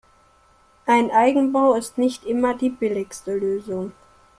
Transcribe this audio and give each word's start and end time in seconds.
Ein 0.87 1.11
Eigenbau 1.11 1.75
ist 1.75 1.99
nicht 1.99 2.25
immer 2.25 2.55
die 2.55 2.71
billigste 2.71 3.35
Lösung. 3.37 3.91